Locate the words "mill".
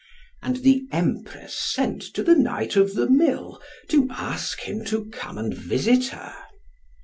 3.07-3.61